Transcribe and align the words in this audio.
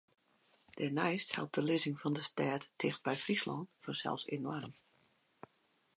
Dêrneist 0.77 1.35
helpt 1.35 1.53
de 1.55 1.61
lizzing 1.69 1.97
fan 2.01 2.15
de 2.17 2.23
stêd 2.29 2.63
ticht 2.79 3.01
by 3.05 3.15
Fryslân 3.23 3.61
fansels 3.83 4.23
enoarm. 4.35 4.73